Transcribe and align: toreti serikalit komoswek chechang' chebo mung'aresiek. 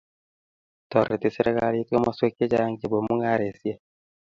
toreti 0.89 1.29
serikalit 1.37 1.87
komoswek 1.91 2.33
chechang' 2.39 2.77
chebo 2.79 2.97
mung'aresiek. 3.07 3.79